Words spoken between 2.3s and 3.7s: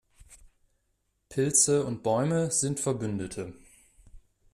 sind Verbündete.